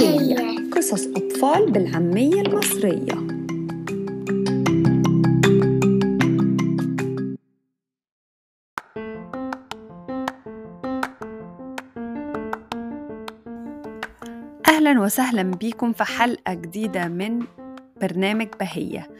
بهية 0.00 0.70
قصص 0.70 1.06
أطفال 1.06 1.72
بالعامية 1.72 2.40
المصرية. 2.40 3.12
أهلا 14.68 15.00
وسهلا 15.00 15.42
بيكم 15.42 15.92
في 15.92 16.04
حلقة 16.04 16.54
جديدة 16.54 17.08
من 17.08 17.46
برنامج 18.00 18.48
بهية. 18.60 19.10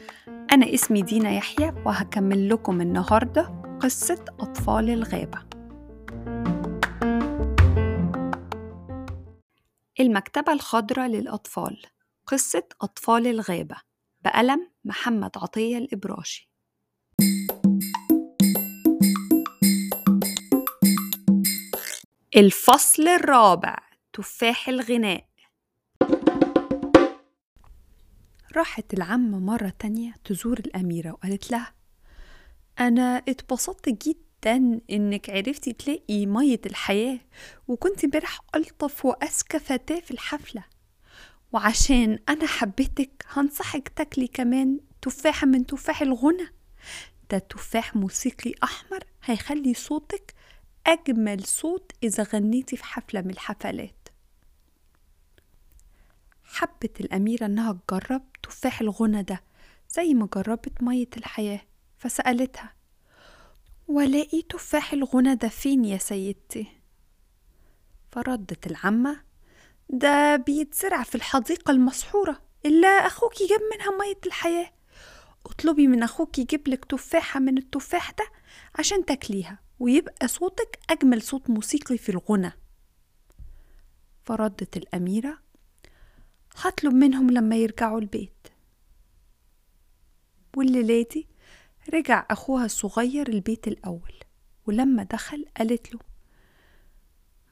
أنا 0.52 0.74
اسمي 0.74 1.02
دينا 1.02 1.30
يحيى 1.30 1.72
وهكمل 1.86 2.48
لكم 2.48 2.80
النهاردة 2.80 3.42
قصة 3.80 4.24
أطفال 4.40 4.90
الغابة. 4.90 5.51
المكتبة 10.02 10.52
الخضراء 10.52 11.08
للأطفال 11.08 11.82
قصة 12.26 12.62
أطفال 12.80 13.26
الغابة 13.26 13.76
بقلم 14.24 14.70
محمد 14.84 15.30
عطية 15.36 15.78
الإبراشي. 15.78 16.50
الفصل 22.36 23.08
الرابع 23.08 23.78
تفاح 24.12 24.68
الغناء. 24.68 25.24
راحت 28.56 28.94
العمة 28.94 29.38
مرة 29.38 29.72
تانية 29.78 30.14
تزور 30.24 30.58
الأميرة 30.58 31.12
وقالت 31.12 31.50
لها 31.50 31.74
أنا 32.80 33.16
اتبسطت 33.28 33.88
جدا 33.88 34.31
إنك 34.46 35.30
عرفتي 35.30 35.72
تلاقي 35.72 36.26
مية 36.26 36.60
الحياة 36.66 37.18
وكنت 37.68 38.04
امبارح 38.04 38.40
ألطف 38.54 39.04
وأذكى 39.04 39.58
فتاة 39.58 40.00
في 40.00 40.10
الحفلة. 40.10 40.64
وعشان 41.52 42.18
أنا 42.28 42.46
حبيتك 42.46 43.24
هنصحك 43.28 43.88
تاكلي 43.88 44.26
كمان 44.26 44.80
تفاحة 45.02 45.46
من 45.46 45.66
تفاح 45.66 46.02
الغنى. 46.02 46.46
ده 47.30 47.38
تفاح 47.38 47.96
موسيقي 47.96 48.52
أحمر 48.64 49.04
هيخلي 49.24 49.74
صوتك 49.74 50.34
أجمل 50.86 51.44
صوت 51.44 51.92
إذا 52.02 52.22
غنيتي 52.22 52.76
في 52.76 52.84
حفلة 52.84 53.20
من 53.20 53.30
الحفلات. 53.30 54.08
حبت 56.44 57.00
الأميرة 57.00 57.46
إنها 57.46 57.78
تجرب 57.88 58.22
تفاح 58.42 58.80
الغنى 58.80 59.22
ده 59.22 59.42
زي 59.90 60.14
ما 60.14 60.28
جربت 60.34 60.82
مية 60.82 61.08
الحياة 61.16 61.60
فسألتها 61.98 62.72
ولاقي 63.88 64.42
تفاح 64.42 64.92
الغنى 64.92 65.34
ده 65.34 65.48
فين 65.48 65.84
يا 65.84 65.98
سيدتي؟ 65.98 66.66
فردت 68.12 68.66
العمة. 68.66 69.20
ده 69.90 70.36
بيتزرع 70.36 71.02
في 71.02 71.14
الحديقة 71.14 71.70
المسحورة 71.70 72.42
إلا 72.66 72.88
أخوك 72.88 73.32
جاب 73.50 73.60
منها 73.74 73.98
مية 73.98 74.18
الحياة. 74.26 74.72
اطلبي 75.46 75.86
من 75.86 76.02
أخوك 76.02 76.38
يجيبلك 76.38 76.84
تفاحة 76.84 77.40
من 77.40 77.58
التفاح 77.58 78.10
ده 78.10 78.24
عشان 78.78 79.04
تاكليها 79.04 79.58
ويبقى 79.80 80.28
صوتك 80.28 80.78
أجمل 80.90 81.22
صوت 81.22 81.50
موسيقي 81.50 81.98
في 81.98 82.08
الغنى. 82.08 82.52
فردت 84.24 84.76
الأميرة. 84.76 85.38
هطلب 86.56 86.94
منهم 86.94 87.30
لما 87.30 87.56
يرجعوا 87.56 88.00
البيت. 88.00 88.48
والليلة 90.56 91.24
رجع 91.94 92.26
أخوها 92.30 92.64
الصغير 92.64 93.28
البيت 93.28 93.68
الأول 93.68 94.14
ولما 94.66 95.02
دخل 95.02 95.46
قالت 95.56 95.94
له 95.94 96.00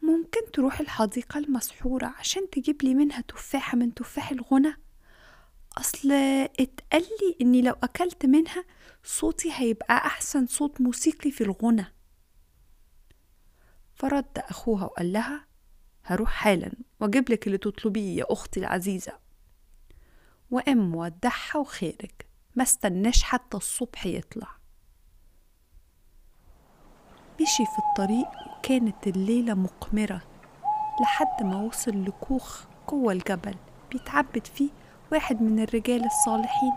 ممكن 0.02 0.40
تروح 0.52 0.80
الحديقة 0.80 1.38
المسحورة 1.38 2.06
عشان 2.06 2.50
تجيب 2.50 2.82
لي 2.82 2.94
منها 2.94 3.20
تفاحة 3.20 3.76
من 3.76 3.94
تفاح 3.94 4.30
الغنى؟ 4.30 4.76
أصل 5.78 6.12
اتقالي 6.60 7.36
إني 7.40 7.62
لو 7.62 7.72
أكلت 7.82 8.26
منها 8.26 8.64
صوتي 9.04 9.52
هيبقى 9.52 9.94
أحسن 9.96 10.46
صوت 10.46 10.80
موسيقي 10.80 11.30
في 11.30 11.44
الغنى. 11.44 11.84
فرد 13.94 14.38
أخوها 14.38 14.84
وقال 14.84 15.12
لها 15.12 15.46
هروح 16.04 16.30
حالا 16.30 16.72
وأجيب 17.00 17.30
لك 17.30 17.46
اللي 17.46 17.58
تطلبيه 17.58 18.16
يا 18.18 18.24
أختي 18.32 18.60
العزيزة. 18.60 19.18
وقام 20.50 20.90
مودعها 20.90 21.56
وخارج. 21.56 22.10
ما 22.56 22.62
استناش 22.62 23.22
حتى 23.22 23.56
الصبح 23.56 24.06
يطلع. 24.06 24.48
مشي 27.40 27.64
في 27.64 27.78
الطريق 27.88 28.28
وكانت 28.58 29.06
الليلة 29.06 29.54
مقمرة 29.54 30.22
لحد 31.02 31.42
ما 31.42 31.56
وصل 31.62 32.04
لكوخ 32.04 32.64
جوه 32.90 33.12
الجبل 33.12 33.54
بيتعبد 33.92 34.46
فيه 34.46 34.70
واحد 35.12 35.42
من 35.42 35.62
الرجال 35.62 36.04
الصالحين. 36.04 36.72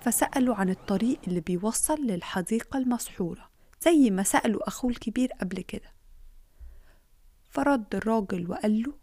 فسألوا 0.00 0.54
عن 0.54 0.70
الطريق 0.70 1.18
اللي 1.28 1.40
بيوصل 1.40 2.00
للحديقة 2.00 2.78
المسحورة 2.78 3.50
زي 3.80 4.10
ما 4.10 4.22
سألوا 4.22 4.68
أخوه 4.68 4.90
الكبير 4.90 5.32
قبل 5.32 5.60
كده. 5.60 5.92
فرد 7.50 7.94
الراجل 7.94 8.50
وقال 8.50 8.82
له 8.82 8.94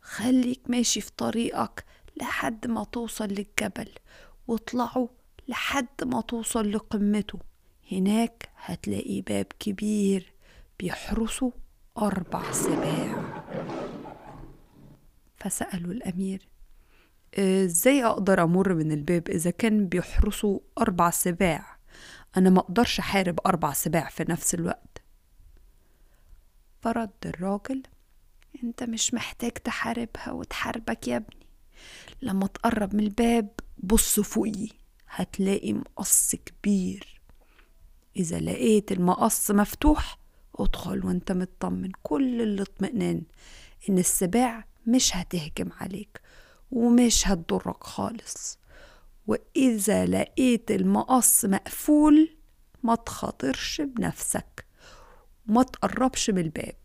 خليك 0.00 0.60
ماشي 0.70 1.00
في 1.00 1.10
طريقك 1.16 1.84
لحد 2.16 2.66
ما 2.66 2.84
توصل 2.84 3.24
للجبل 3.24 3.88
واطلعوا 4.46 5.08
لحد 5.48 6.04
ما 6.04 6.20
توصل 6.20 6.72
لقمته. 6.72 7.38
هناك 7.92 8.48
هتلاقي 8.56 9.20
باب 9.20 9.46
كبير 9.58 10.32
بيحرسه 10.78 11.52
أربع 11.98 12.52
سباع. 12.52 13.44
فسألوا 15.36 15.92
الأمير 15.92 16.48
إزاي 17.38 18.04
أقدر 18.04 18.42
أمر 18.42 18.74
من 18.74 18.92
الباب 18.92 19.28
إذا 19.28 19.50
كان 19.50 19.88
بيحرسوا 19.88 20.60
أربع 20.78 21.10
سباع؟ 21.10 21.76
أنا 22.36 22.50
ما 22.50 22.60
أقدرش 22.60 22.98
أحارب 22.98 23.38
أربع 23.46 23.72
سباع 23.72 24.08
في 24.08 24.24
نفس 24.28 24.54
الوقت. 24.54 25.02
فرد 26.80 27.10
الراجل 27.26 27.82
أنت 28.62 28.82
مش 28.82 29.14
محتاج 29.14 29.50
تحاربها 29.52 30.30
وتحاربك 30.32 31.08
يا 31.08 31.16
ابني. 31.16 31.46
لما 32.22 32.46
تقرب 32.46 32.94
من 32.94 33.04
الباب 33.04 33.48
بص 33.84 34.20
فوقي 34.20 34.68
هتلاقي 35.08 35.72
مقص 35.72 36.34
كبير. 36.36 37.20
إذا 38.16 38.38
لقيت 38.40 38.92
المقص 38.92 39.50
مفتوح 39.50 40.18
ادخل 40.58 41.06
وأنت 41.06 41.32
مطمن. 41.32 41.90
كل 42.02 42.42
الاطمئنان 42.42 43.22
إن 43.88 43.98
السباع 43.98 44.64
مش 44.86 45.16
هتهجم 45.16 45.68
عليك 45.80 46.20
ومش 46.70 47.28
هتضرك 47.28 47.84
خالص. 47.84 48.58
وإذا 49.26 50.06
لقيت 50.06 50.70
المقص 50.70 51.44
مقفول 51.44 52.36
ما 52.82 52.94
تخاطرش 52.94 53.80
بنفسك 53.80 54.66
وما 55.48 55.62
تقربش 55.62 56.30
من 56.30 56.38
الباب 56.38 56.76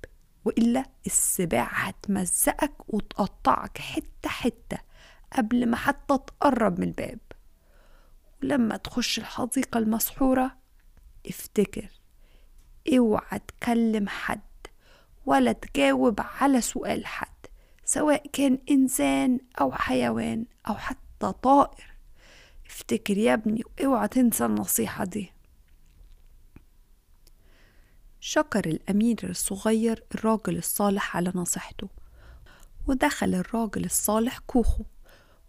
وإلا 0.45 0.85
السباع 1.05 1.69
هتمزقك 1.73 2.93
وتقطعك 2.93 3.77
حتة 3.77 4.29
حتة. 4.29 4.88
قبل 5.37 5.65
ما 5.65 5.77
حتى 5.77 6.17
تقرب 6.17 6.79
من 6.79 6.87
الباب. 6.87 7.19
ولما 8.43 8.77
تخش 8.77 9.19
الحديقة 9.19 9.77
المسحورة 9.77 10.55
افتكر 11.27 11.89
اوعى 12.97 13.39
تكلم 13.39 14.07
حد 14.07 14.41
ولا 15.25 15.51
تجاوب 15.51 16.19
على 16.19 16.61
سؤال 16.61 17.05
حد 17.05 17.27
سواء 17.85 18.27
كان 18.33 18.59
إنسان 18.71 19.39
أو 19.61 19.71
حيوان 19.71 20.45
أو 20.69 20.75
حتى 20.75 21.31
طائر. 21.43 21.93
افتكر 22.65 23.17
يا 23.17 23.33
ابني 23.33 23.63
وأوعى 23.79 24.07
تنسى 24.07 24.45
النصيحة 24.45 25.05
دي. 25.05 25.31
شكر 28.19 28.65
الأمير 28.65 29.19
الصغير 29.23 30.03
الراجل 30.15 30.57
الصالح 30.57 31.17
على 31.17 31.31
نصيحته 31.35 31.89
ودخل 32.87 33.35
الراجل 33.35 33.85
الصالح 33.85 34.39
كوخه. 34.39 34.85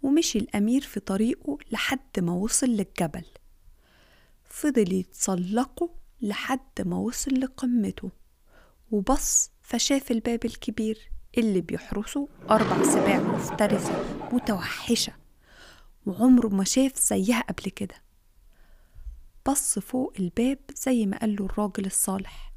ومشي 0.02 0.38
الأمير 0.38 0.80
في 0.80 1.00
طريقه 1.00 1.58
لحد 1.72 2.18
ما 2.20 2.32
وصل 2.32 2.66
للجبل. 2.66 3.24
فضل 4.44 4.92
يتسلقه 4.92 5.90
لحد 6.22 6.80
ما 6.86 6.96
وصل 6.96 7.40
لقمته 7.40 8.10
وبص 8.90 9.50
فشاف 9.62 10.10
الباب 10.10 10.44
الكبير 10.44 11.10
اللي 11.38 11.60
بيحرسه 11.60 12.28
أربع 12.50 12.82
سباع 12.82 13.18
مفترسة 13.20 14.04
متوحشة 14.32 15.12
وعمره 16.06 16.48
ما 16.48 16.64
شاف 16.64 16.98
زيها 16.98 17.40
قبل 17.40 17.62
كده. 17.70 17.94
بص 19.48 19.78
فوق 19.78 20.12
الباب 20.18 20.58
زي 20.74 21.06
ما 21.06 21.18
قاله 21.18 21.44
الراجل 21.44 21.86
الصالح 21.86 22.52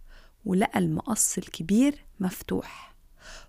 ولقى 0.46 0.80
المقص 0.80 1.38
الكبير 1.38 2.06
مفتوح. 2.20 2.93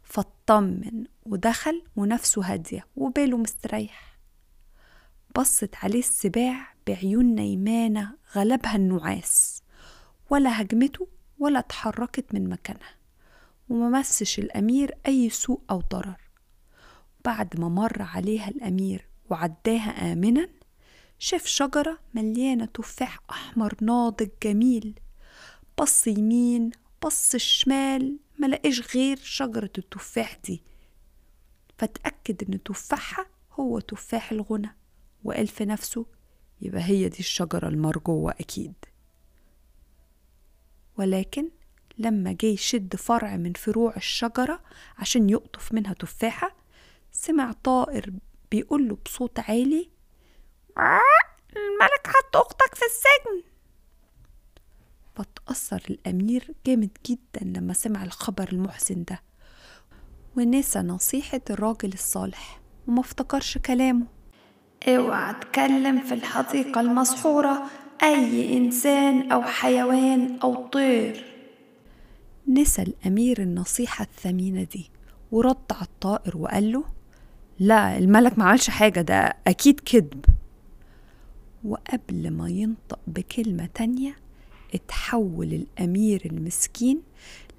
فاطمن 0.04 1.04
ودخل 1.26 1.82
ونفسه 1.96 2.42
هادية 2.52 2.86
وباله 2.96 3.36
مستريح. 3.36 4.18
بصت 5.36 5.74
عليه 5.82 5.98
السباع 5.98 6.74
بعيون 6.86 7.34
نيمانة 7.34 8.16
غلبها 8.36 8.76
النعاس 8.76 9.62
ولا 10.30 10.60
هجمته 10.62 11.08
ولا 11.38 11.58
اتحركت 11.58 12.34
من 12.34 12.48
مكانها 12.48 12.94
وما 13.68 13.98
مسش 14.00 14.38
الأمير 14.38 14.98
أي 15.06 15.30
سوء 15.30 15.60
أو 15.70 15.80
ضرر. 15.80 16.20
بعد 17.24 17.60
ما 17.60 17.68
مر 17.68 18.02
عليها 18.02 18.48
الأمير 18.48 19.08
وعداها 19.30 20.12
آمنا 20.12 20.48
شاف 21.18 21.46
شجرة 21.46 21.98
مليانة 22.14 22.64
تفاح 22.64 23.18
أحمر 23.30 23.74
ناضج 23.80 24.28
جميل 24.42 25.00
بص 25.80 26.06
يمين 26.06 26.70
بص 27.04 27.34
الشمال 27.34 28.18
ملقاش 28.38 28.96
غير 28.96 29.16
شجرة 29.16 29.70
التفاح 29.78 30.36
دي. 30.44 30.62
فتأكد 31.78 32.50
إن 32.54 32.62
تفاحها 32.62 33.26
هو 33.52 33.80
تفاح 33.80 34.32
الغنى 34.32 34.76
وقال 35.24 35.46
في 35.46 35.64
نفسه 35.64 36.06
يبقى 36.60 36.82
هي 36.82 37.08
دي 37.08 37.18
الشجرة 37.18 37.68
المرجوة 37.68 38.30
أكيد. 38.32 38.74
ولكن 40.98 41.50
لما 41.98 42.32
جه 42.32 42.46
يشد 42.46 42.96
فرع 42.96 43.36
من 43.36 43.52
فروع 43.52 43.96
الشجرة 43.96 44.60
عشان 44.98 45.30
يقطف 45.30 45.72
منها 45.72 45.92
تفاحة 45.92 46.56
سمع 47.12 47.52
طائر 47.52 48.12
بيقوله 48.50 48.98
بصوت 49.04 49.38
عالي 49.38 49.90
الملك 51.56 52.06
حط 52.06 52.36
أختك 52.36 52.74
في 52.74 52.82
السجن؟ 52.84 53.03
فتأثر 55.64 55.82
الأمير 55.90 56.54
جامد 56.66 56.90
جدا 57.06 57.44
لما 57.60 57.72
سمع 57.72 58.04
الخبر 58.04 58.48
المحزن 58.52 59.04
ده. 59.04 59.20
ونسى 60.36 60.78
نصيحة 60.78 61.40
الراجل 61.50 61.92
الصالح 61.92 62.60
وما 62.88 63.00
افتكرش 63.00 63.58
كلامه. 63.58 64.06
اوعى 64.88 65.34
تكلم 65.34 66.00
في 66.00 66.14
الحديقة 66.14 66.80
المسحورة 66.80 67.62
أي 68.02 68.56
إنسان 68.58 69.32
أو 69.32 69.42
حيوان 69.42 70.38
أو 70.42 70.66
طير. 70.66 71.24
نسى 72.48 72.82
الأمير 72.82 73.42
النصيحة 73.42 74.02
الثمينة 74.04 74.62
دي 74.64 74.90
ورد 75.32 75.56
على 75.72 75.82
الطائر 75.82 76.36
وقال 76.36 76.72
له 76.72 76.84
لا 77.58 77.98
الملك 77.98 78.38
ما 78.38 78.44
عملش 78.44 78.70
حاجة 78.70 79.00
ده 79.00 79.36
أكيد 79.46 79.80
كذب. 79.80 80.24
وقبل 81.64 82.30
ما 82.30 82.48
ينطق 82.48 82.98
بكلمة 83.06 83.68
تانية 83.74 84.23
اتحول 84.74 85.52
الأمير 85.52 86.22
المسكين 86.26 87.02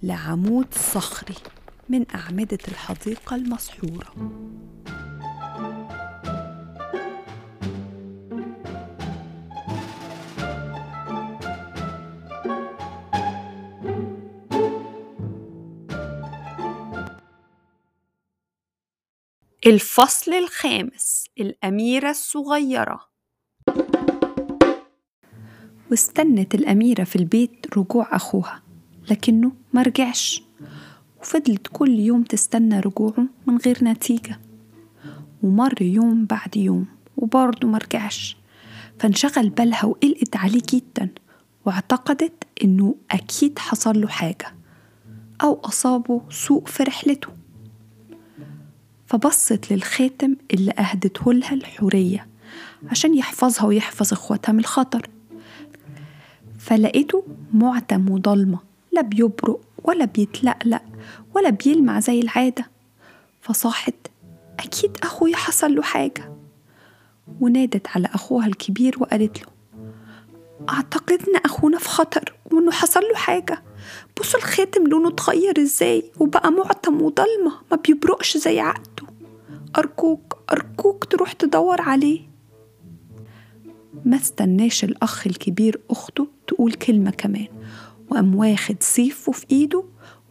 لعمود 0.03 0.73
صخري 0.73 1.35
من 1.89 2.06
أعمدة 2.15 2.57
الحديقة 2.67 3.35
المسحورة. 3.35 4.15
الفصل 19.65 20.33
الخامس 20.33 21.25
الأميرة 21.39 22.09
الصغيرة. 22.09 23.14
واستنت 25.91 26.55
الأميرة 26.55 27.03
في 27.03 27.15
البيت 27.15 27.65
رجوع 27.77 28.15
أخوها 28.15 28.61
لكنه 29.11 29.51
مرجعش 29.73 30.43
وفضلت 31.21 31.67
كل 31.73 31.99
يوم 31.99 32.23
تستنى 32.23 32.79
رجوعه 32.79 33.25
من 33.47 33.57
غير 33.57 33.83
نتيجة. 33.83 34.39
ومر 35.43 35.81
يوم 35.81 36.25
بعد 36.25 36.57
يوم 36.57 36.85
وبرضه 37.17 37.67
مرجعش 37.67 38.37
فانشغل 38.99 39.49
بالها 39.49 39.85
وقلقت 39.85 40.35
عليه 40.35 40.61
جدا 40.73 41.09
واعتقدت 41.65 42.43
إنه 42.63 42.95
أكيد 43.11 43.59
حصل 43.59 44.01
له 44.01 44.07
حاجة 44.07 44.55
أو 45.43 45.53
أصابه 45.63 46.21
سوء 46.29 46.65
في 46.65 46.83
رحلته. 46.83 47.29
فبصت 49.05 49.73
للخاتم 49.73 50.35
اللي 50.53 50.71
أهدته 50.71 51.33
لها 51.33 51.53
الحورية 51.53 52.27
عشان 52.91 53.17
يحفظها 53.17 53.65
ويحفظ 53.65 54.13
إخواتها 54.13 54.53
من 54.53 54.59
الخطر. 54.59 55.09
فلقيته 56.65 57.23
معتم 57.53 58.09
وضلمة 58.09 58.59
لا 58.91 59.01
بيبرق 59.01 59.62
ولا 59.83 60.06
بيتلقلق 60.06 60.81
ولا 61.35 61.50
بيلمع 61.50 62.00
زي 62.00 62.19
العادة. 62.19 62.65
فصاحت 63.41 63.94
أكيد 64.59 64.97
أخويا 65.03 65.35
حصل 65.35 65.75
له 65.75 65.81
حاجة. 65.81 66.33
ونادت 67.41 67.88
على 67.88 68.07
أخوها 68.13 68.47
الكبير 68.47 68.95
وقالت 69.00 69.41
له 69.41 69.47
أعتقد 70.69 71.21
إن 71.29 71.35
أخونا 71.45 71.77
في 71.77 71.89
خطر 71.89 72.35
وإنه 72.51 72.71
حصل 72.71 73.00
له 73.01 73.15
حاجة. 73.15 73.63
بصوا 74.19 74.39
الخاتم 74.39 74.88
لونه 74.88 75.09
اتغير 75.09 75.62
إزاي 75.62 76.12
وبقى 76.19 76.51
معتم 76.51 77.01
وضلمة 77.01 77.51
ما 77.71 77.77
بيبرقش 77.77 78.38
زي 78.38 78.59
عقده. 78.59 79.07
أرجوك 79.77 80.38
أرجوك 80.51 81.06
تروح 81.06 81.31
تدور 81.33 81.81
عليه. 81.81 82.21
ما 84.06 84.15
استناش 84.17 84.83
الأخ 84.83 85.27
الكبير 85.27 85.81
أخته 85.89 86.34
تقول 86.47 86.74
كلمة 86.74 87.12
كمان. 87.12 87.47
وقام 88.09 88.36
واخد 88.36 88.75
سيفه 88.80 89.31
في 89.31 89.45
إيده 89.51 89.83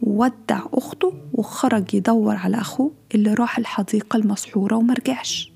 وودع 0.02 0.60
أخته 0.72 1.14
وخرج 1.32 1.94
يدور 1.94 2.36
على 2.36 2.56
أخوه 2.56 2.92
اللي 3.14 3.34
راح 3.34 3.58
الحديقة 3.58 4.16
المسحورة 4.16 4.76
ومرجعش 4.76 5.52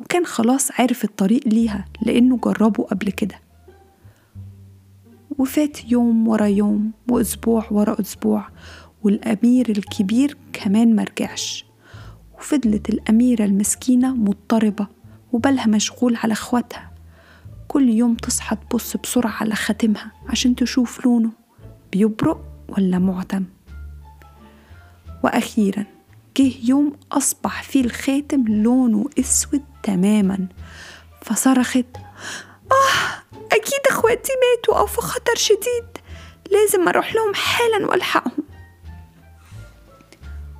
وكان 0.00 0.26
خلاص 0.26 0.80
عرف 0.80 1.04
الطريق 1.04 1.48
ليها 1.48 1.84
لأنه 2.02 2.36
جربه 2.36 2.84
قبل 2.84 3.10
كده. 3.10 3.34
وفات 5.38 5.92
يوم 5.92 6.28
ورا 6.28 6.46
يوم 6.46 6.92
وأسبوع 7.10 7.66
ورا 7.70 8.00
أسبوع 8.00 8.48
والأمير 9.02 9.70
الكبير 9.70 10.36
كمان 10.52 10.96
مرجعش 10.96 11.64
وفضلت 12.38 12.88
الأميرة 12.88 13.44
المسكينة 13.44 14.14
مضطربة 14.14 14.86
وبالها 15.32 15.66
مشغول 15.66 16.16
على 16.16 16.32
إخواتها. 16.32 16.87
كل 17.68 17.88
يوم 17.88 18.14
تصحى 18.14 18.56
تبص 18.56 18.96
بسرعة 18.96 19.30
على 19.40 19.54
خاتمها 19.54 20.12
عشان 20.28 20.56
تشوف 20.56 21.04
لونه 21.06 21.30
بيبرق 21.92 22.44
ولا 22.68 22.98
معتم؟ 22.98 23.44
وأخيرا 25.24 25.84
جه 26.36 26.52
يوم 26.64 26.96
أصبح 27.12 27.62
فيه 27.62 27.84
الخاتم 27.84 28.44
لونه 28.48 29.06
أسود 29.20 29.62
تماما 29.82 30.46
فصرخت 31.22 31.86
آه 32.72 33.36
أكيد 33.52 33.80
إخواتي 33.90 34.32
ماتوا 34.56 34.78
أو 34.78 34.86
في 34.86 35.00
خطر 35.00 35.34
شديد 35.36 35.98
لازم 36.50 36.88
أروح 36.88 37.14
لهم 37.14 37.34
حالا 37.34 37.86
وألحقهم. 37.86 38.44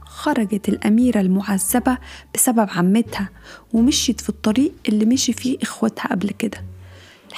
خرجت 0.01 0.69
الأميرة 0.69 1.21
المعذبة 1.21 1.99
بسبب 2.35 2.69
عمتها 2.71 3.29
ومشيت 3.73 4.21
في 4.21 4.29
الطريق 4.29 4.73
اللي 4.89 5.05
مشي 5.05 5.33
فيه 5.33 5.59
إخواتها 5.63 6.07
قبل 6.09 6.31
كده. 6.31 6.65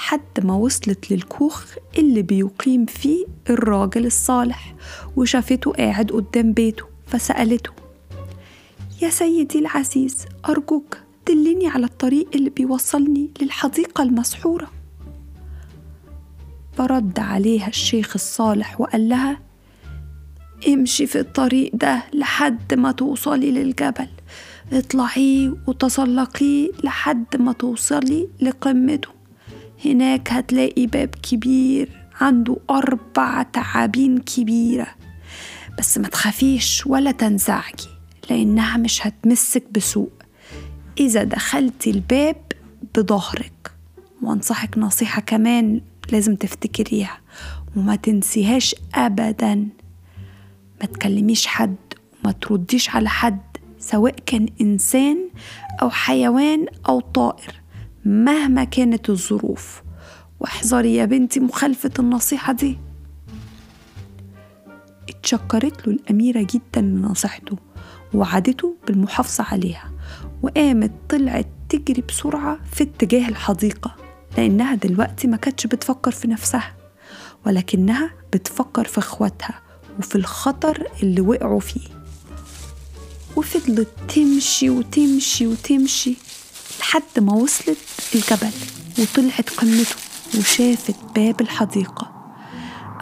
لحد 0.00 0.44
ما 0.44 0.54
وصلت 0.54 1.10
للكوخ 1.12 1.64
اللي 1.98 2.22
بيقيم 2.22 2.86
فيه 2.86 3.24
الراجل 3.50 4.06
الصالح 4.06 4.74
وشافته 5.16 5.72
قاعد 5.72 6.10
قدام 6.10 6.52
بيته 6.52 6.84
فسألته 7.06 7.70
يا 9.02 9.10
سيدي 9.10 9.58
العزيز 9.58 10.26
أرجوك 10.48 10.98
دلني 11.28 11.68
على 11.68 11.86
الطريق 11.86 12.28
اللي 12.34 12.50
بيوصلني 12.50 13.30
للحديقة 13.42 14.02
المسحورة. 14.02 14.70
فرد 16.72 17.18
عليها 17.18 17.68
الشيخ 17.68 18.12
الصالح 18.14 18.80
وقال 18.80 19.08
لها 19.08 19.40
امشي 20.68 21.06
في 21.06 21.20
الطريق 21.20 21.70
ده 21.74 22.02
لحد 22.12 22.74
ما 22.74 22.92
توصلي 22.92 23.50
للجبل 23.50 24.08
اطلعيه 24.72 25.54
وتسلقيه 25.66 26.70
لحد 26.84 27.36
ما 27.36 27.52
توصلي 27.52 28.28
لقمته. 28.40 29.19
هناك 29.84 30.32
هتلاقي 30.32 30.86
باب 30.86 31.08
كبير 31.08 31.88
عنده 32.20 32.56
أربع 32.70 33.42
تعابين 33.42 34.18
كبيرة. 34.18 34.86
بس 35.78 35.98
ما 35.98 36.08
تخافيش 36.08 36.86
ولا 36.86 37.10
تنزعجي 37.10 37.88
لأنها 38.30 38.76
مش 38.76 39.06
هتمسك 39.06 39.64
بسوء. 39.72 40.10
إذا 41.00 41.24
دخلتي 41.24 41.90
الباب 41.90 42.36
بظهرك. 42.96 43.72
وأنصحك 44.22 44.78
نصيحة 44.78 45.20
كمان 45.22 45.80
لازم 46.12 46.34
تفتكريها. 46.36 47.18
وما 47.76 47.96
تنسيهاش 47.96 48.74
أبدا. 48.94 49.54
ما 50.80 50.86
تكلميش 50.86 51.46
حد 51.46 51.76
وما 52.24 52.32
ترديش 52.32 52.90
على 52.90 53.08
حد 53.08 53.40
سواء 53.78 54.14
كان 54.26 54.46
إنسان 54.60 55.28
أو 55.82 55.90
حيوان 55.90 56.66
أو 56.88 57.00
طائر. 57.00 57.59
مهما 58.04 58.64
كانت 58.64 59.10
الظروف. 59.10 59.82
واحذري 60.40 60.94
يا 60.94 61.04
بنتي 61.04 61.40
مخالفة 61.40 61.90
النصيحة 61.98 62.52
دي. 62.52 62.78
اتشكرت 65.08 65.86
له 65.88 65.94
الأميرة 65.94 66.46
جدا 66.50 66.80
لنصيحته 66.80 67.56
ووعدته 68.14 68.76
بالمحافظة 68.86 69.44
عليها 69.44 69.90
وقامت 70.42 70.92
طلعت 71.08 71.46
تجري 71.68 72.02
بسرعة 72.08 72.58
في 72.72 72.84
اتجاه 72.84 73.28
الحديقة 73.28 73.96
لأنها 74.38 74.74
دلوقتي 74.74 75.28
ما 75.28 75.36
كانتش 75.36 75.66
بتفكر 75.66 76.10
في 76.10 76.28
نفسها 76.28 76.76
ولكنها 77.46 78.10
بتفكر 78.32 78.84
في 78.84 78.98
اخواتها 78.98 79.60
وفي 79.98 80.16
الخطر 80.16 80.86
اللي 81.02 81.20
وقعوا 81.20 81.60
فيه. 81.60 81.88
وفضلت 83.36 83.88
تمشي 84.14 84.70
وتمشي 84.70 85.46
وتمشي 85.46 86.16
لحد 86.80 87.02
ما 87.18 87.32
وصلت 87.32 87.78
الجبل 88.14 88.52
وطلعت 88.98 89.50
قمته 89.50 89.96
وشافت 90.38 90.96
باب 91.14 91.40
الحديقة. 91.40 92.12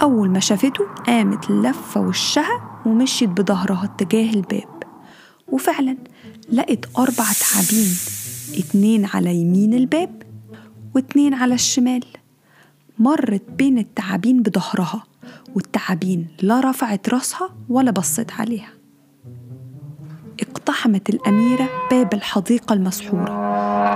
أول 0.02 0.30
ما 0.30 0.40
شافته 0.40 0.86
قامت 1.06 1.50
لفة 1.50 2.00
وشها 2.00 2.82
ومشيت 2.86 3.28
بظهرها 3.28 3.84
اتجاه 3.84 4.30
الباب. 4.30 4.82
وفعلا 5.48 5.96
لقت 6.52 6.88
أربع 6.98 7.24
تعابين 7.40 7.96
اتنين 8.54 9.04
على 9.04 9.34
يمين 9.34 9.74
الباب 9.74 10.22
واتنين 10.94 11.34
على 11.34 11.54
الشمال. 11.54 12.04
مرت 12.98 13.42
بين 13.50 13.78
التعابين 13.78 14.42
بظهرها 14.42 15.02
والتعابين 15.54 16.26
لا 16.42 16.60
رفعت 16.60 17.08
راسها 17.08 17.50
ولا 17.68 17.90
بصت 17.90 18.32
عليها. 18.32 18.70
اقتحمت 20.40 21.08
الأميرة 21.08 21.68
باب 21.90 22.14
الحديقة 22.14 22.72
المسحورة. 22.72 23.47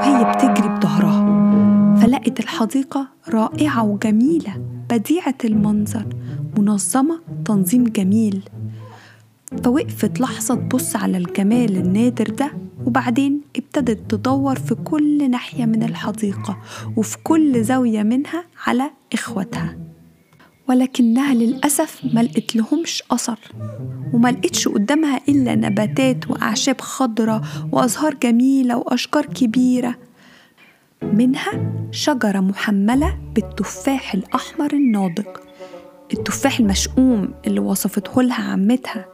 وهي 0.02 0.32
بتجري 0.34 0.68
بظهرها. 0.68 1.22
فلقت 2.00 2.40
الحديقة 2.40 3.08
رائعة 3.28 3.82
وجميلة 3.84 4.54
بديعة 4.90 5.34
المنظر 5.44 6.06
منظمة 6.58 7.20
تنظيم 7.44 7.84
جميل. 7.84 8.42
فوقفت 9.64 10.20
لحظة 10.20 10.54
تبص 10.54 10.96
على 10.96 11.18
الجمال 11.18 11.76
النادر 11.76 12.28
ده 12.30 12.52
وبعدين 12.86 13.40
ابتدت 13.56 14.10
تدور 14.14 14.56
في 14.56 14.74
كل 14.74 15.30
ناحية 15.30 15.64
من 15.64 15.82
الحديقة 15.82 16.58
وفي 16.96 17.16
كل 17.22 17.62
زاوية 17.64 18.02
منها 18.02 18.44
على 18.66 18.90
إخواتها. 19.12 19.76
ولكنها 20.68 21.34
للأسف 21.34 22.00
ما 22.14 22.28
لهمش 22.54 23.02
أثر 23.10 23.38
وما 24.12 24.28
لقيتش 24.28 24.68
قدامها 24.68 25.20
إلا 25.28 25.54
نباتات 25.54 26.30
وأعشاب 26.30 26.80
خضرة 26.80 27.42
وأزهار 27.72 28.14
جميلة 28.14 28.76
وأشجار 28.76 29.26
كبيرة 29.26 29.94
منها 31.02 31.72
شجرة 31.90 32.40
محملة 32.40 33.18
بالتفاح 33.34 34.14
الأحمر 34.14 34.72
الناضج. 34.72 35.26
التفاح 36.12 36.58
المشؤوم 36.60 37.34
اللي 37.46 37.60
وصفته 37.60 38.22
لها 38.22 38.52
عمتها 38.52 39.06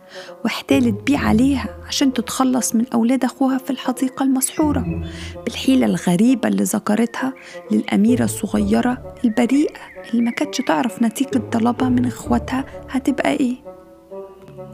واحتالت 0.45 1.02
بيه 1.07 1.19
عليها 1.19 1.69
عشان 1.88 2.12
تتخلص 2.12 2.75
من 2.75 2.85
أولاد 2.95 3.25
أخوها 3.25 3.59
في 3.59 3.71
الحديقة 3.71 4.23
المسحورة 4.23 5.02
بالحيلة 5.45 5.87
الغريبة 5.87 6.49
اللي 6.49 6.62
ذكرتها 6.62 7.33
للأميرة 7.71 8.25
الصغيرة 8.25 9.14
البريئة 9.25 9.78
اللي 10.11 10.23
ما 10.23 10.31
كانتش 10.31 10.59
تعرف 10.59 11.02
نتيجة 11.02 11.38
طلبها 11.52 11.88
من 11.88 12.07
إخواتها 12.07 12.64
هتبقى 12.90 13.31
إيه. 13.31 13.57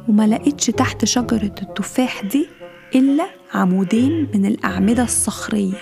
وما 0.09 0.27
لقيتش 0.27 0.67
تحت 0.67 1.05
شجرة 1.05 1.55
التفاح 1.63 2.25
دي 2.25 2.47
إلا 2.95 3.25
عمودين 3.55 4.29
من 4.35 4.47
الأعمدة 4.47 5.03
الصخرية. 5.03 5.79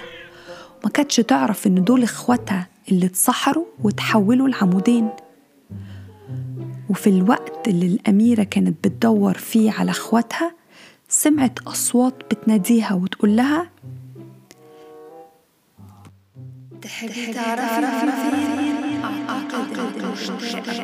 ما 0.85 0.91
كانتش 0.91 1.17
تعرف 1.17 1.67
إن 1.67 1.85
دول 1.85 2.03
إخواتها 2.03 2.69
اللي 2.93 3.07
اتسحروا 3.07 3.65
وتحولوا 3.85 4.49
لعمودين. 4.49 5.09
وفي 6.93 7.11
الوقت 7.11 7.69
اللي 7.69 7.87
الأميرة 7.87 8.43
كانت 8.43 8.87
بتدور 8.89 9.35
فيه 9.35 9.73
على 9.73 9.91
إخواتها 9.91 10.55
سمعت 11.09 11.59
أصوات 11.59 12.15
بتناديها 12.31 12.95
وتقول 12.95 13.37
لها 13.37 13.71
تحبي 16.83 17.33
تعرفي 17.33 18.13
فين 18.31 19.03
أعتقد 19.05 20.03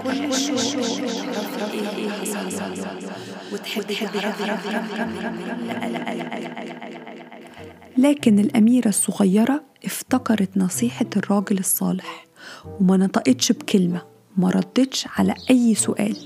كل 0.02 0.34
شيء 0.34 0.80
وتحبي 3.52 3.94
تعرفي 3.94 4.78
لكن 7.98 8.38
الأميرة 8.38 8.88
الصغيرة 8.88 9.64
افتكرت 9.84 10.56
نصيحة 10.56 11.06
الراجل 11.16 11.58
الصالح 11.58 12.24
وما 12.80 12.96
نطقتش 12.96 13.52
بكلمة. 13.52 14.17
ما 14.38 14.50
ردتش 14.50 15.06
على 15.16 15.34
أي 15.50 15.74
سؤال. 15.74 16.16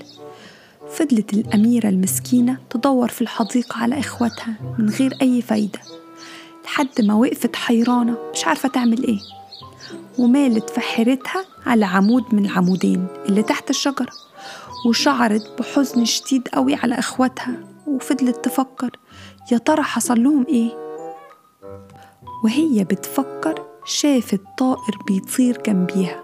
فضلت 0.89 1.33
الأميرة 1.33 1.89
المسكينة 1.89 2.57
تدور 2.69 3.07
في 3.07 3.21
الحديقة 3.21 3.77
على 3.83 3.99
إخواتها 3.99 4.53
من 4.79 4.89
غير 4.89 5.17
أي 5.21 5.41
فايدة 5.41 5.79
لحد 6.65 7.01
ما 7.01 7.13
وقفت 7.13 7.55
حيرانة 7.55 8.17
مش 8.33 8.45
عارفة 8.45 8.69
تعمل 8.69 9.03
إيه. 9.07 9.19
ومالت 10.17 10.69
في 10.69 10.79
حيرتها 10.79 11.45
على 11.65 11.85
عمود 11.85 12.23
من 12.35 12.45
العمودين 12.45 13.07
اللي 13.25 13.43
تحت 13.43 13.69
الشجرة 13.69 14.11
وشعرت 14.89 15.51
بحزن 15.59 16.05
شديد 16.05 16.47
قوي 16.47 16.75
على 16.75 16.99
إخواتها 16.99 17.59
وفضلت 17.87 18.45
تفكر 18.45 18.99
يا 19.51 19.57
ترى 19.57 19.83
حصل 19.83 20.23
لهم 20.23 20.45
إيه؟ 20.49 20.71
وهي 22.43 22.83
بتفكر 22.83 23.65
شافت 23.85 24.41
طائر 24.57 24.97
بيطير 25.07 25.61
جنبيها. 25.65 26.22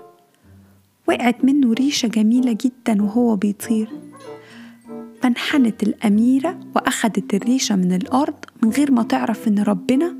وقعت 1.09 1.45
منه 1.45 1.73
ريشة 1.73 2.07
جميلة 2.07 2.57
جدا 2.61 3.03
وهو 3.03 3.35
بيطير. 3.35 3.89
فانحنت 5.21 5.83
الأميرة 5.83 6.59
وأخدت 6.75 7.33
الريشة 7.33 7.75
من 7.75 7.93
الأرض 7.93 8.33
من 8.63 8.69
غير 8.69 8.91
ما 8.91 9.03
تعرف 9.03 9.47
إن 9.47 9.59
ربنا 9.59 10.15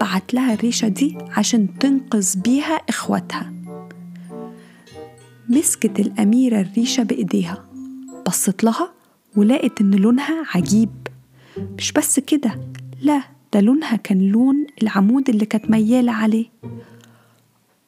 بعت 0.00 0.34
لها 0.34 0.54
الريشة 0.54 0.88
دي 0.88 1.18
عشان 1.36 1.78
تنقذ 1.78 2.40
بيها 2.40 2.74
إخواتها. 2.88 3.52
مسكت 5.48 6.00
الأميرة 6.00 6.60
الريشة 6.60 7.02
بإيديها 7.02 7.64
بصت 8.26 8.64
لها 8.64 8.92
ولقت 9.36 9.80
إن 9.80 9.90
لونها 9.94 10.44
عجيب. 10.54 10.90
مش 11.78 11.92
بس 11.92 12.20
كده 12.20 12.60
لا 13.02 13.22
ده 13.52 13.60
لونها 13.60 13.96
كان 13.96 14.18
لون 14.18 14.66
العمود 14.82 15.28
اللي 15.28 15.46
كانت 15.46 15.70
ميالة 15.70 16.12
عليه. 16.12 16.46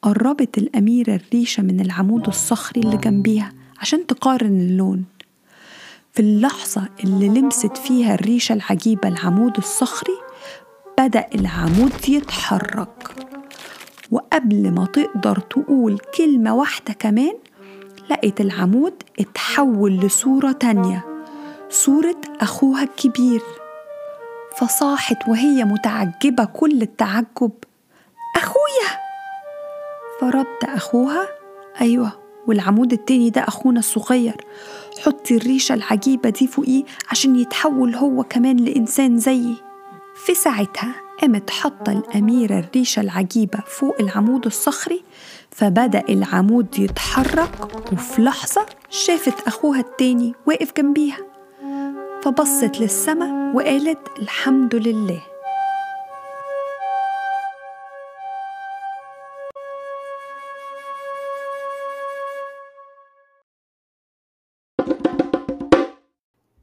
قربت 0.03 0.57
الأميرة 0.57 1.15
الريشة 1.15 1.63
من 1.63 1.79
العمود 1.79 2.27
الصخري 2.27 2.81
اللي 2.81 2.97
جنبيها 2.97 3.53
عشان 3.79 4.07
تقارن 4.07 4.59
اللون. 4.59 5.05
في 6.13 6.19
اللحظة 6.19 6.89
اللي 7.03 7.27
لمست 7.27 7.77
فيها 7.77 8.13
الريشة 8.13 8.53
العجيبة 8.53 9.07
العمود 9.09 9.57
الصخري 9.57 10.17
بدأ 10.99 11.25
العمود 11.35 12.09
يتحرك. 12.09 13.27
وقبل 14.11 14.71
ما 14.71 14.85
تقدر 14.85 15.39
تقول 15.39 15.99
كلمة 16.17 16.55
واحدة 16.55 16.93
كمان 16.93 17.33
لقيت 18.09 18.41
العمود 18.41 18.93
اتحول 19.19 19.97
لصورة 19.97 20.51
تانية 20.51 21.05
صورة 21.69 22.21
أخوها 22.41 22.83
الكبير. 22.83 23.41
فصاحت 24.57 25.27
وهي 25.27 25.63
متعجبة 25.63 26.45
كل 26.45 26.81
التعجب. 26.81 27.51
أخويا! 28.35 28.92
فرد 30.23 30.45
أخوها؟ 30.63 31.27
أيوة 31.81 32.11
والعمود 32.47 32.93
التاني 32.93 33.29
ده 33.29 33.41
أخونا 33.41 33.79
الصغير. 33.79 34.35
حطي 34.99 35.37
الريشة 35.37 35.73
العجيبة 35.73 36.29
دي 36.29 36.47
فوقيه 36.47 36.83
عشان 37.11 37.35
يتحول 37.35 37.95
هو 37.95 38.23
كمان 38.23 38.57
لإنسان 38.57 39.17
زيي. 39.17 39.55
في 40.15 40.33
ساعتها 40.35 40.95
قامت 41.21 41.49
حاطة 41.49 41.91
الأميرة 41.91 42.59
الريشة 42.59 42.99
العجيبة 42.99 43.59
فوق 43.67 43.95
العمود 43.99 44.45
الصخري 44.45 45.03
فبدأ 45.51 46.03
العمود 46.09 46.79
يتحرك 46.79 47.51
وفي 47.93 48.21
لحظة 48.21 48.65
شافت 48.89 49.47
أخوها 49.47 49.79
التاني 49.79 50.33
واقف 50.45 50.71
جنبيها. 50.77 51.19
فبصت 52.21 52.79
للسما 52.79 53.51
وقالت 53.55 53.99
الحمد 54.19 54.75
لله. 54.75 55.32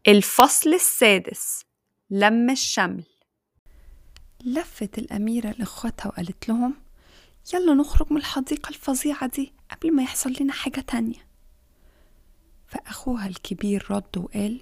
الفصل 0.08 0.74
السادس 0.74 1.64
لم 2.10 2.50
الشمل. 2.50 3.04
لفت 4.44 4.98
الأميرة 4.98 5.54
لإخواتها 5.58 6.08
وقالت 6.08 6.48
لهم 6.48 6.74
يلا 7.54 7.74
نخرج 7.74 8.06
من 8.12 8.16
الحديقة 8.16 8.68
الفظيعة 8.68 9.26
دي 9.26 9.52
قبل 9.70 9.94
ما 9.94 10.02
يحصل 10.02 10.32
لنا 10.40 10.52
حاجة 10.52 10.80
تانية. 10.80 11.26
فأخوها 12.66 13.26
الكبير 13.26 13.86
رد 13.90 14.18
وقال 14.18 14.60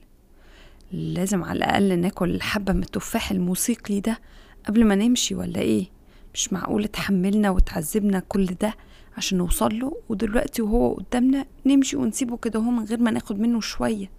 لازم 0.93 1.45
على 1.45 1.57
الأقل 1.57 1.99
ناكل 1.99 2.31
الحبة 2.35 2.73
من 2.73 2.83
التفاح 2.83 3.31
الموسيقي 3.31 4.01
ده 4.01 4.21
قبل 4.67 4.85
ما 4.85 4.95
نمشي 4.95 5.35
ولا 5.35 5.61
إيه؟ 5.61 5.87
مش 6.35 6.53
معقول 6.53 6.85
اتحملنا 6.85 7.51
وتعذبنا 7.51 8.21
كل 8.21 8.47
ده 8.47 8.75
عشان 9.17 9.39
نوصل 9.39 9.79
له 9.79 10.03
ودلوقتي 10.09 10.63
وهو 10.63 10.95
قدامنا 10.95 11.47
نمشي 11.67 11.97
ونسيبه 11.97 12.37
كده 12.37 12.59
هو 12.61 12.71
من 12.71 12.85
غير 12.85 13.01
ما 13.01 13.11
ناخد 13.11 13.41
منه 13.41 13.61
شوية. 13.61 14.18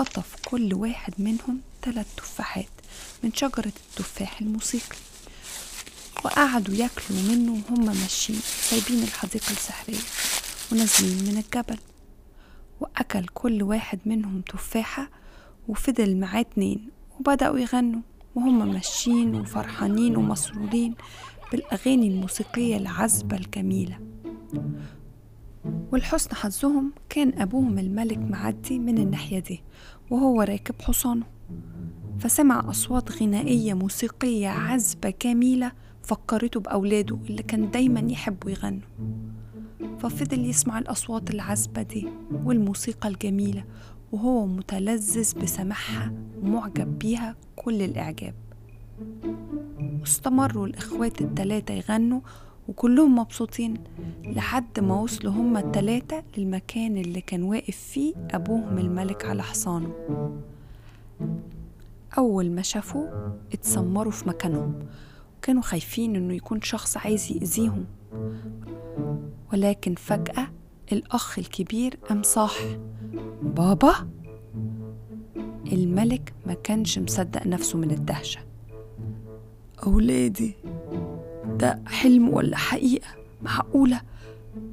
فقطف 0.00 0.36
كل 0.44 0.74
واحد 0.74 1.14
منهم 1.18 1.60
ثلاث 1.82 2.06
تفاحات 2.16 2.68
من 3.24 3.32
شجرة 3.32 3.72
التفاح 3.90 4.40
الموسيقي. 4.40 4.96
وقعدوا 6.24 6.74
ياكلوا 6.74 7.22
منه 7.28 7.52
وهم 7.52 7.86
ماشيين 7.86 8.40
سايبين 8.42 9.02
الحديقة 9.02 9.50
السحرية 9.50 9.98
ونازلين 10.72 11.24
من 11.24 11.38
الجبل. 11.38 11.78
وأكل 12.80 13.26
كل 13.34 13.62
واحد 13.62 13.98
منهم 14.06 14.40
تفاحة 14.40 15.10
وفضل 15.68 16.16
معاه 16.16 16.40
اتنين 16.40 16.88
وبدأوا 17.20 17.58
يغنوا. 17.58 18.00
وهم 18.34 18.72
ماشيين 18.72 19.34
وفرحانين 19.34 20.16
ومسرورين 20.16 20.94
بالأغاني 21.52 22.08
الموسيقية 22.08 22.76
العذبة 22.76 23.36
الجميلة. 23.36 23.98
ولحسن 25.92 26.34
حظهم 26.34 26.92
كان 27.08 27.40
أبوهم 27.40 27.78
الملك 27.78 28.18
معدي 28.18 28.78
من 28.78 28.98
الناحية 28.98 29.38
دي 29.38 29.62
وهو 30.10 30.42
راكب 30.42 30.74
حصانه. 30.82 31.26
فسمع 32.18 32.70
أصوات 32.70 33.22
غنائية 33.22 33.74
موسيقية 33.74 34.48
عذبة 34.48 35.14
جميلة 35.24 35.72
فكرته 36.02 36.60
بأولاده 36.60 37.16
اللي 37.30 37.42
كان 37.42 37.70
دايما 37.70 38.00
يحبوا 38.00 38.50
يغنوا. 38.50 38.80
ففضل 39.98 40.44
يسمع 40.46 40.78
الأصوات 40.78 41.30
العذبة 41.30 41.82
دي 41.82 42.08
والموسيقى 42.44 43.08
الجميلة 43.08 43.64
وهو 44.12 44.46
متلذذ 44.46 45.38
بسماعها 45.42 46.12
ومعجب 46.42 46.98
بيها 46.98 47.36
كل 47.56 47.82
الإعجاب. 47.82 48.34
واستمروا 50.00 50.66
الإخوات 50.66 51.20
التلاتة 51.20 51.74
يغنوا 51.74 52.20
وكلهم 52.70 53.18
مبسوطين 53.18 53.74
لحد 54.24 54.80
ما 54.80 55.00
وصلوا 55.00 55.32
هما 55.32 55.60
التلاتة 55.60 56.22
للمكان 56.38 56.96
اللي 56.96 57.20
كان 57.20 57.42
واقف 57.42 57.76
فيه 57.76 58.14
أبوهم 58.30 58.78
الملك 58.78 59.24
على 59.24 59.42
حصانه. 59.42 59.92
أول 62.18 62.50
ما 62.50 62.62
شافوه 62.62 63.38
اتسمروا 63.52 64.12
في 64.12 64.28
مكانهم 64.28 64.74
وكانوا 65.38 65.62
خايفين 65.62 66.16
إنه 66.16 66.34
يكون 66.34 66.62
شخص 66.62 66.96
عايز 66.96 67.32
يأذيهم. 67.32 67.84
ولكن 69.52 69.94
فجأة 69.94 70.48
الأخ 70.92 71.38
الكبير 71.38 71.98
قام 72.08 72.22
صاح 72.22 72.54
بابا؟ 73.42 73.94
الملك 75.72 76.32
ما 76.46 76.54
كانش 76.54 76.98
مصدق 76.98 77.46
نفسه 77.46 77.78
من 77.78 77.90
الدهشة. 77.90 78.40
أولادي 79.86 80.56
ده 81.60 81.82
حلم 81.86 82.28
ولا 82.28 82.56
حقيقة؟ 82.56 83.08
معقولة؟ 83.42 84.00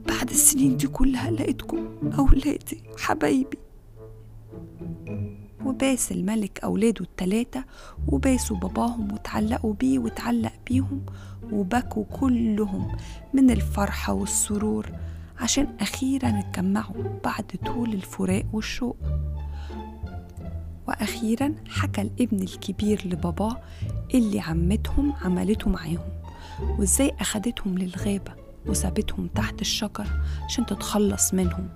بعد 0.08 0.30
السنين 0.30 0.78
دي 0.78 0.88
كلها 0.88 1.32
لقيتكم 1.32 1.88
أولادي 2.20 2.84
حبايبي. 2.98 3.58
وباس 5.66 6.12
الملك 6.12 6.60
أولاده 6.64 7.02
التلاتة 7.02 7.64
وباسوا 8.08 8.58
باباهم 8.58 9.12
وتعلقوا 9.12 9.74
بيه 9.74 10.00
وتعلق 10.00 10.54
بيهم 10.68 11.02
وبكوا 11.52 12.04
كلهم 12.20 12.98
من 13.34 13.52
الفرحة 13.52 14.14
والسرور 14.14 14.90
عشان 15.40 15.68
أخيرا 15.80 16.40
اتجمعوا 16.40 17.04
بعد 17.24 17.46
طول 17.66 17.94
الفراق 17.94 18.46
والشوق. 18.54 18.98
وأخيرا 20.88 21.56
حكى 21.70 22.02
الابن 22.02 22.40
الكبير 22.42 23.02
لباباه 23.06 23.58
اللي 24.14 24.40
عمتهم 24.40 25.14
عملته 25.22 25.70
معاهم. 25.70 26.17
وازاي 26.62 27.12
أخدتهم 27.20 27.78
للغابة 27.78 28.32
وسابتهم 28.66 29.28
تحت 29.28 29.62
الشجر 29.62 30.08
عشان 30.46 30.66
تتخلص 30.66 31.34
منهم؟ 31.34 31.70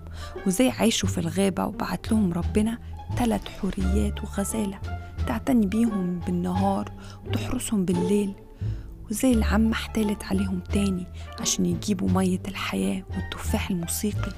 وازاي 0.46 0.70
عاشوا 0.70 1.10
في 1.10 1.18
الغابة 1.18 1.66
وبعت 1.66 2.12
لهم 2.12 2.34
ربنا 2.34 2.78
تلات 3.18 3.50
حوريات 3.50 4.24
وغزالة 4.24 4.80
تعتني 5.28 5.66
بيهم 5.66 6.20
بالنهار 6.20 6.92
وتحرسهم 7.26 7.86
بالليل؟ 7.86 8.34
وزي 9.12 9.32
العمة 9.32 9.72
احتالت 9.72 10.24
عليهم 10.24 10.60
تاني 10.60 11.08
عشان 11.40 11.66
يجيبوا 11.66 12.10
مية 12.10 12.42
الحياة 12.48 13.04
والتفاح 13.16 13.70
الموسيقي؟ 13.70 14.32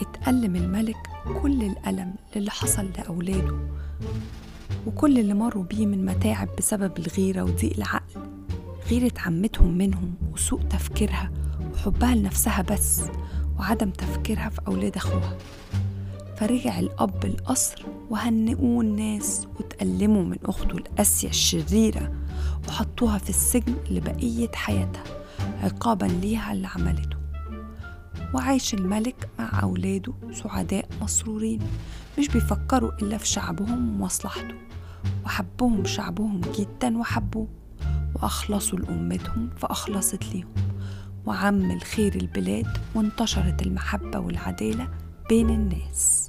اتألم 0.00 0.56
الملك 0.56 0.96
كل 1.42 1.62
الألم 1.62 2.14
اللي 2.36 2.50
حصل 2.50 2.90
لأولاده 2.98 3.56
وكل 4.86 5.18
اللي 5.18 5.34
مروا 5.34 5.64
بيه 5.64 5.86
من 5.86 6.04
متاعب 6.06 6.48
بسبب 6.58 6.98
الغيرة 6.98 7.42
وضيق 7.42 7.72
العقل. 7.76 8.20
غيرة 8.90 9.12
عمتهم 9.18 9.78
منهم 9.78 10.14
وسوء 10.32 10.60
تفكيرها 10.62 11.30
وحبها 11.74 12.14
لنفسها 12.14 12.62
بس 12.62 13.02
وعدم 13.58 13.90
تفكيرها 13.90 14.48
في 14.48 14.60
أولاد 14.66 14.96
أخوها. 14.96 15.36
فرجع 16.36 16.78
الأب 16.78 17.24
القصر 17.24 17.84
وهنئوه 18.10 18.80
الناس 18.82 19.46
وتألموا 19.60 20.24
من 20.24 20.38
أخته 20.44 20.76
القاسية 20.78 21.28
الشريرة 21.28 22.12
وحطوها 22.68 23.18
في 23.18 23.30
السجن 23.30 23.74
لبقية 23.90 24.50
حياتها 24.54 25.04
عقابا 25.62 26.04
ليها 26.06 26.52
اللي 26.52 26.66
عملته. 26.66 27.16
وعاش 28.34 28.74
الملك 28.74 29.28
مع 29.38 29.62
أولاده 29.62 30.12
سعداء 30.32 30.88
مسرورين 31.02 31.60
مش 32.18 32.28
بيفكروا 32.28 32.90
إلا 33.02 33.18
في 33.18 33.28
شعبهم 33.28 34.00
ومصلحته 34.00 34.54
وحبهم 35.24 35.84
شعبهم 35.84 36.40
جدا 36.58 36.98
وحبوه. 36.98 37.48
وأخلصوا 38.16 38.78
لأمتهم 38.78 39.50
فأخلصت 39.56 40.24
ليهم. 40.34 40.54
وعم 41.26 41.70
الخير 41.70 42.14
البلاد 42.14 42.78
وانتشرت 42.94 43.62
المحبة 43.62 44.18
والعدالة 44.18 44.88
بين 45.28 45.50
الناس. 45.50 46.25